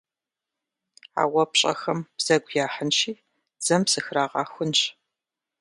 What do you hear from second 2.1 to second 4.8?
бзэгу яхьынщи, дзэм сыхрагъэхунщ.